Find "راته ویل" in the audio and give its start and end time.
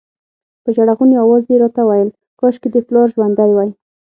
1.63-2.09